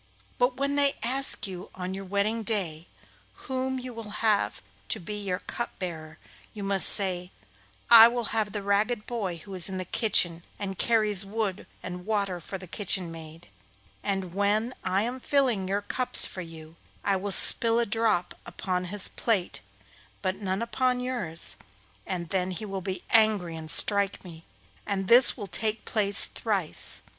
[0.39, 2.87] But when they ask you on your wedding day
[3.45, 6.17] whom you will have to be your cup bearer,
[6.55, 7.29] you must say,
[7.87, 12.03] "I will have the ragged boy who is in the kitchen, and carries wood and
[12.07, 13.47] water for the kitchen maid;"
[14.01, 18.85] and when I am filling your cups for you, I will spill a drop upon
[18.85, 19.61] his plate
[20.23, 21.57] but none upon yours,
[22.07, 24.45] and then he will be angry and strike me,
[24.83, 27.03] and this will take place thrice.